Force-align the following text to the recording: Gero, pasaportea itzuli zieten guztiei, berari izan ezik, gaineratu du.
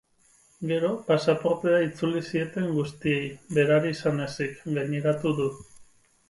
Gero, 0.69 0.87
pasaportea 1.09 1.81
itzuli 1.87 2.23
zieten 2.31 2.71
guztiei, 2.79 3.29
berari 3.59 3.93
izan 3.97 4.25
ezik, 4.27 4.57
gaineratu 4.79 5.37
du. 5.43 5.49